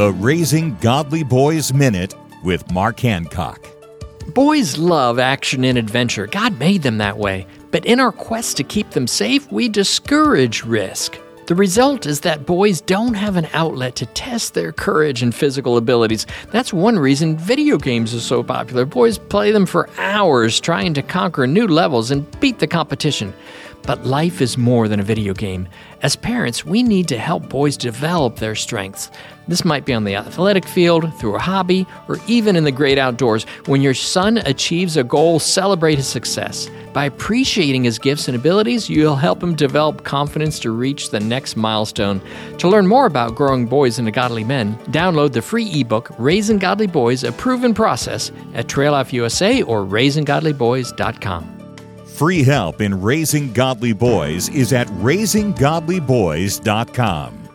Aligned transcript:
The 0.00 0.12
Raising 0.14 0.76
Godly 0.76 1.22
Boys 1.22 1.74
Minute 1.74 2.14
with 2.42 2.72
Mark 2.72 3.00
Hancock. 3.00 3.62
Boys 4.28 4.78
love 4.78 5.18
action 5.18 5.62
and 5.62 5.76
adventure. 5.76 6.26
God 6.26 6.58
made 6.58 6.80
them 6.80 6.96
that 6.96 7.18
way. 7.18 7.46
But 7.70 7.84
in 7.84 8.00
our 8.00 8.10
quest 8.10 8.56
to 8.56 8.64
keep 8.64 8.92
them 8.92 9.06
safe, 9.06 9.52
we 9.52 9.68
discourage 9.68 10.64
risk. 10.64 11.19
The 11.50 11.56
result 11.56 12.06
is 12.06 12.20
that 12.20 12.46
boys 12.46 12.80
don't 12.80 13.14
have 13.14 13.34
an 13.34 13.48
outlet 13.52 13.96
to 13.96 14.06
test 14.06 14.54
their 14.54 14.70
courage 14.70 15.20
and 15.20 15.34
physical 15.34 15.76
abilities. 15.76 16.24
That's 16.52 16.72
one 16.72 16.96
reason 16.96 17.36
video 17.36 17.76
games 17.76 18.14
are 18.14 18.20
so 18.20 18.44
popular. 18.44 18.84
Boys 18.84 19.18
play 19.18 19.50
them 19.50 19.66
for 19.66 19.90
hours 19.98 20.60
trying 20.60 20.94
to 20.94 21.02
conquer 21.02 21.48
new 21.48 21.66
levels 21.66 22.12
and 22.12 22.24
beat 22.38 22.60
the 22.60 22.68
competition. 22.68 23.34
But 23.82 24.06
life 24.06 24.40
is 24.40 24.58
more 24.58 24.86
than 24.88 25.00
a 25.00 25.02
video 25.02 25.34
game. 25.34 25.66
As 26.02 26.14
parents, 26.14 26.64
we 26.64 26.82
need 26.82 27.08
to 27.08 27.18
help 27.18 27.48
boys 27.48 27.76
develop 27.76 28.36
their 28.36 28.54
strengths. 28.54 29.10
This 29.48 29.64
might 29.64 29.84
be 29.84 29.94
on 29.94 30.04
the 30.04 30.14
athletic 30.14 30.66
field, 30.66 31.12
through 31.18 31.34
a 31.34 31.40
hobby, 31.40 31.86
or 32.06 32.18
even 32.28 32.56
in 32.56 32.64
the 32.64 32.70
great 32.70 32.98
outdoors. 32.98 33.44
When 33.66 33.80
your 33.80 33.94
son 33.94 34.38
achieves 34.38 34.96
a 34.96 35.02
goal, 35.02 35.40
celebrate 35.40 35.96
his 35.96 36.06
success. 36.06 36.70
By 36.92 37.06
appreciating 37.06 37.84
his 37.84 37.98
gifts 37.98 38.28
and 38.28 38.36
abilities, 38.36 38.88
you'll 38.90 39.16
help 39.16 39.42
him 39.42 39.54
develop 39.54 40.04
confidence 40.04 40.58
to 40.60 40.70
reach 40.70 41.10
the 41.10 41.20
next 41.20 41.39
milestone. 41.56 42.20
To 42.58 42.68
learn 42.68 42.86
more 42.86 43.06
about 43.06 43.34
growing 43.34 43.66
boys 43.66 43.98
into 43.98 44.10
godly 44.10 44.44
men, 44.44 44.74
download 44.90 45.32
the 45.32 45.40
free 45.42 45.80
ebook 45.80 46.10
Raising 46.18 46.58
Godly 46.58 46.86
Boys: 46.86 47.24
A 47.24 47.32
Proven 47.32 47.74
Process 47.74 48.30
at 48.54 48.68
Trail 48.68 49.04
USA 49.10 49.62
or 49.62 49.84
raisinggodlyboys.com. 49.84 51.56
Free 52.06 52.42
help 52.42 52.80
in 52.82 53.00
raising 53.00 53.52
godly 53.52 53.94
boys 53.94 54.48
is 54.50 54.72
at 54.72 54.88
raisinggodlyboys.com. 54.88 57.49